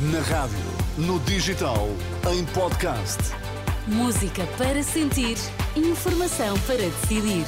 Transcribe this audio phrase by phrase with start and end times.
[0.00, 0.56] Na rádio,
[0.96, 1.88] no digital,
[2.32, 3.18] em podcast.
[3.88, 5.36] Música para sentir,
[5.74, 7.44] informação para decidir.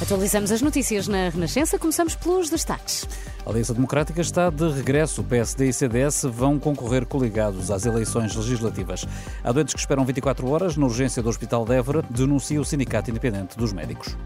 [0.00, 1.76] Atualizamos as notícias na Renascença.
[1.76, 3.04] Começamos pelos destaques.
[3.44, 5.22] A Aliança Democrática está de regresso.
[5.22, 9.04] O PSD e CDS vão concorrer coligados às eleições legislativas.
[9.42, 13.10] Há doentes que esperam 24 horas na urgência do Hospital de Évora, denuncia o Sindicato
[13.10, 14.16] Independente dos Médicos.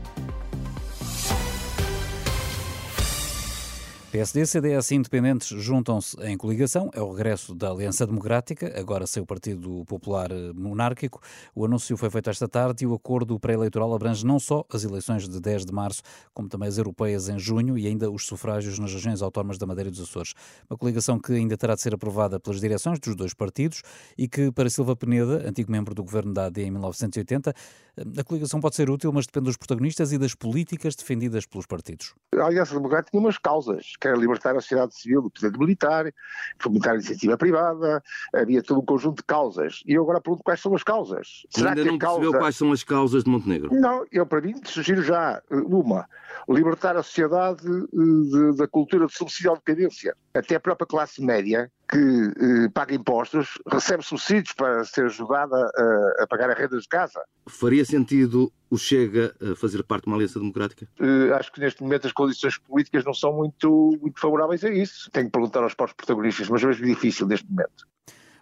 [4.15, 6.89] PSD, CDS e Independentes juntam-se em coligação.
[6.95, 11.21] É o regresso da Aliança Democrática, agora sem o Partido Popular Monárquico.
[11.53, 15.29] O anúncio foi feito esta tarde e o acordo pré-eleitoral abrange não só as eleições
[15.29, 16.01] de 10 de março,
[16.33, 19.89] como também as europeias em junho e ainda os sufrágios nas regiões autónomas da Madeira
[19.89, 20.33] e dos Açores.
[20.71, 23.83] Uma coligação que ainda terá de ser aprovada pelas direções dos dois partidos
[24.17, 27.53] e que, para Silva Peneda, antigo membro do governo da AD em 1980,
[28.17, 32.15] a coligação pode ser útil, mas depende dos protagonistas e das políticas defendidas pelos partidos.
[32.37, 36.13] A Aliança Democrática tinha umas causas quer libertar a sociedade civil do poder militar,
[36.59, 38.03] fomentar a iniciativa privada,
[38.35, 39.83] havia todo um conjunto de causas.
[39.87, 41.47] E eu agora pergunto quais são as causas.
[41.49, 42.39] Será ainda que não percebeu causa...
[42.39, 43.75] quais são as causas de Montenegro?
[43.75, 46.07] Não, eu para mim sugiro já eh, uma,
[46.47, 50.15] libertar a sociedade eh, da cultura de subsídio à decadência.
[50.35, 56.23] Até a própria classe média que eh, paga impostos recebe subsídios para ser ajudada a,
[56.23, 57.21] a, pagar a renda de casa.
[57.47, 60.89] Faria sentido o Chega a fazer parte de uma aliança democrática?
[60.99, 65.11] Eh, acho que neste momento as condições políticas não são muito, muito favoráveis a isso.
[65.11, 67.87] Tenho que perguntar aos próprios protagonistas, mas é mesmo difícil neste momento.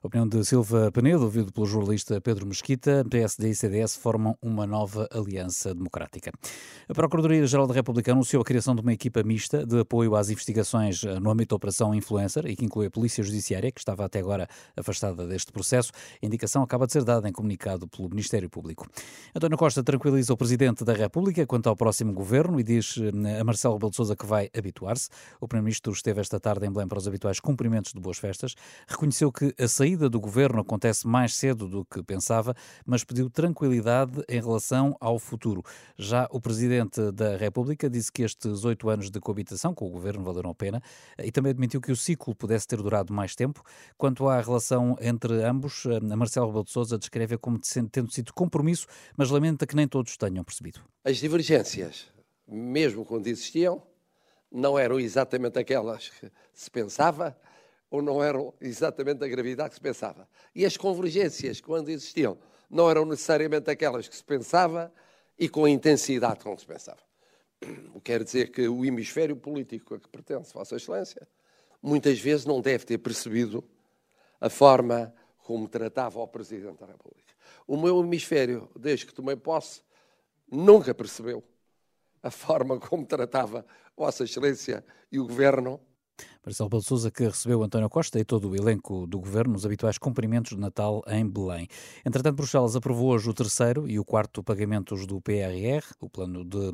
[0.05, 5.09] Opinião de Silva Penedo, ouvido pelo jornalista Pedro Mesquita, PSD e CDS formam uma nova
[5.13, 6.33] aliança democrática.
[6.89, 11.05] A Procuradoria-Geral da República anunciou a criação de uma equipa mista de apoio às investigações
[11.05, 14.49] no âmbito da Operação Influencer e que inclui a Polícia Judiciária, que estava até agora
[14.77, 15.93] afastada deste processo.
[16.21, 18.89] A indicação acaba de ser dada em comunicado pelo Ministério Público.
[19.33, 23.45] António Costa tranquiliza o Presidente da República quanto ao próximo governo e diz eh, a
[23.45, 25.09] Marcelo Rebelo de Sousa que vai habituar-se.
[25.41, 28.57] O Primeiro-Ministro esteve esta tarde em Belém para os habituais cumprimentos de boas festas.
[28.89, 32.55] Reconheceu que a saída saída do governo acontece mais cedo do que pensava,
[32.87, 35.63] mas pediu tranquilidade em relação ao futuro.
[35.99, 40.25] Já o Presidente da República disse que estes oito anos de coabitação com o governo
[40.25, 40.83] valeram a pena
[41.23, 43.63] e também admitiu que o ciclo pudesse ter durado mais tempo.
[43.99, 48.87] Quanto à relação entre ambos, a Marcelo Rebelo de Sousa descreve-a como tendo sido compromisso,
[49.15, 50.81] mas lamenta que nem todos tenham percebido.
[51.05, 52.07] As divergências,
[52.49, 53.83] mesmo quando existiam,
[54.51, 57.37] não eram exatamente aquelas que se pensava,
[57.93, 60.27] ou não eram exatamente a gravidade que se pensava.
[60.55, 62.39] E as convergências, quando existiam,
[62.71, 64.91] não eram necessariamente aquelas que se pensava
[65.39, 67.01] e com a intensidade com que se pensava.
[67.95, 71.29] O que quer dizer que o hemisfério político a que pertence Vossa Excelência
[71.83, 73.63] muitas vezes não deve ter percebido
[74.41, 77.35] a forma como tratava o Presidente da República.
[77.67, 79.83] O meu hemisfério, desde que tomei posse,
[80.51, 81.45] nunca percebeu
[82.23, 85.79] a forma como tratava Vossa Excelência e o Governo
[86.45, 89.97] Marcelo Rebelo Sousa, que recebeu António Costa e todo o elenco do governo nos habituais
[89.97, 91.69] cumprimentos de Natal em Belém.
[92.05, 96.73] Entretanto, Bruxelas aprovou hoje o terceiro e o quarto pagamentos do PRR, o Plano de,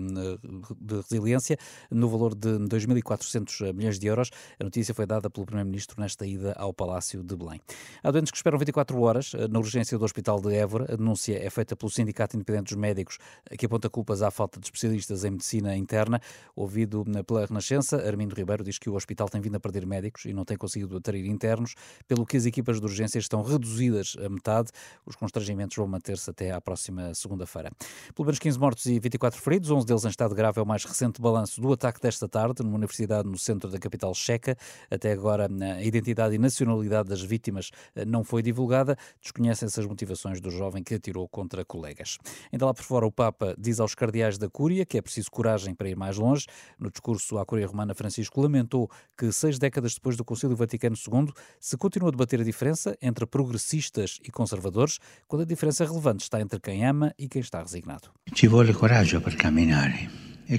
[0.80, 1.58] de Resiliência,
[1.90, 4.30] no valor de 2.400 milhões de euros.
[4.58, 7.60] A notícia foi dada pelo Primeiro-Ministro nesta ida ao Palácio de Belém.
[8.02, 10.86] Há doentes que esperam 24 horas na urgência do Hospital de Évora.
[10.94, 13.18] A denúncia é feita pelo Sindicato Independente dos Médicos,
[13.58, 16.22] que aponta culpas à falta de especialistas em medicina interna.
[16.56, 20.32] Ouvido pela Renascença, Armindo Ribeiro diz que o hospital tem vindo a perder médicos e
[20.32, 21.74] não tem conseguido atrair internos,
[22.06, 24.70] pelo que as equipas de urgência estão reduzidas a metade.
[25.04, 27.70] Os constrangimentos vão manter-se até à próxima segunda-feira.
[28.14, 30.84] Pelo menos 15 mortos e 24 feridos, 11 deles em estado grave, é o mais
[30.84, 34.56] recente balanço do ataque desta tarde numa universidade no centro da capital checa.
[34.90, 38.96] Até agora, a identidade e nacionalidade das vítimas eh, não foi divulgada.
[39.20, 42.18] Desconhecem-se as motivações do jovem que atirou contra colegas.
[42.52, 45.74] Ainda lá por fora, o Papa diz aos cardeais da Cúria que é preciso coragem
[45.74, 46.46] para ir mais longe.
[46.78, 51.32] No discurso à Cúria Romana, Francisco lamentou que seis décadas depois do Concílio Vaticano II,
[51.58, 56.40] se continua a debater a diferença entre progressistas e conservadores, quando a diferença relevante está
[56.40, 58.10] entre quem ama e quem está resignado.
[58.34, 60.10] Ci vuole coraggio per camminare.
[60.50, 60.54] É.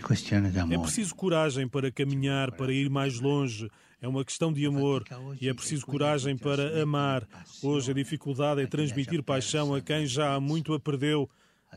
[0.75, 3.67] É preciso coragem para caminhar, para ir mais longe.
[3.99, 5.03] É uma questão de amor
[5.41, 7.27] e é preciso coragem para amar.
[7.61, 11.27] Hoje a dificuldade é transmitir paixão a quem já há muito a perdeu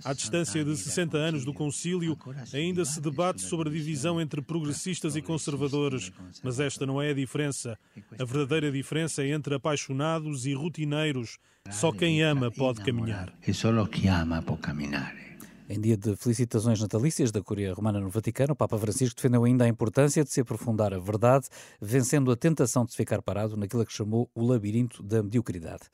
[0.05, 2.19] à distância de 60 anos do concílio,
[2.53, 6.12] ainda se debate sobre a divisão entre progressistas e conservadores,
[6.43, 7.79] mas esta não é a diferença.
[8.19, 11.39] A verdadeira diferença é entre apaixonados e rotineiros.
[11.71, 13.33] Só quem ama pode caminhar.
[13.47, 15.15] E só quem ama pode caminhar.
[15.75, 19.65] Em dia de felicitações natalícias da Curia Romana no Vaticano, o Papa Francisco defendeu ainda
[19.65, 21.47] a importância de se aprofundar a verdade,
[21.81, 25.85] vencendo a tentação de se ficar parado naquilo que chamou o labirinto da mediocridade.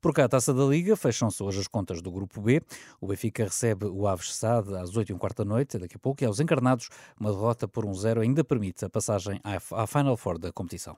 [0.00, 2.60] Por cá, a taça da Liga, fecham-se hoje as contas do Grupo B.
[3.00, 6.00] O Benfica recebe o Aves Sade às 8 e um quarto da noite, daqui a
[6.00, 10.16] pouco, e aos encarnados, uma derrota por um zero ainda permite a passagem à Final
[10.16, 10.96] Four da competição.